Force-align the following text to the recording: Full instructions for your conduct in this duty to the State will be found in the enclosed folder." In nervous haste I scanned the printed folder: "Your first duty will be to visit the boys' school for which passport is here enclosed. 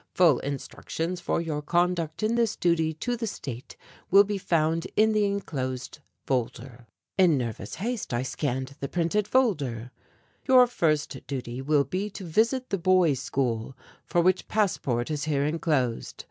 Full 0.15 0.39
instructions 0.39 1.19
for 1.21 1.39
your 1.39 1.61
conduct 1.61 2.23
in 2.23 2.33
this 2.33 2.55
duty 2.55 2.91
to 2.95 3.15
the 3.15 3.27
State 3.27 3.77
will 4.09 4.23
be 4.23 4.39
found 4.39 4.87
in 4.95 5.11
the 5.13 5.27
enclosed 5.27 5.99
folder." 6.25 6.87
In 7.19 7.37
nervous 7.37 7.75
haste 7.75 8.11
I 8.11 8.23
scanned 8.23 8.75
the 8.79 8.89
printed 8.89 9.27
folder: 9.27 9.91
"Your 10.47 10.65
first 10.65 11.21
duty 11.27 11.61
will 11.61 11.83
be 11.83 12.09
to 12.09 12.25
visit 12.25 12.71
the 12.71 12.79
boys' 12.79 13.19
school 13.19 13.77
for 14.03 14.21
which 14.21 14.47
passport 14.47 15.11
is 15.11 15.25
here 15.25 15.45
enclosed. 15.45 16.17